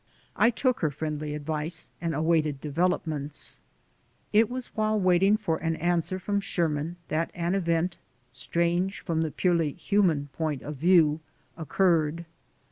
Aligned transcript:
I 0.35 0.49
took 0.49 0.79
her 0.79 0.89
friendly 0.89 1.35
advice 1.35 1.91
and 2.01 2.15
awaited 2.15 2.59
developments. 2.59 3.59
It 4.33 4.49
was 4.49 4.75
while 4.75 4.99
waiting 4.99 5.37
for 5.37 5.57
an 5.57 5.75
answer 5.75 6.17
from 6.17 6.41
Sherman 6.41 6.95
that 7.09 7.29
an 7.35 7.53
event, 7.53 7.97
strange 8.31 9.01
from 9.01 9.21
the 9.21 9.29
purely 9.29 9.73
human 9.73 10.29
point 10.33 10.63
of 10.63 10.77
view, 10.77 11.19
occurred. 11.55 12.25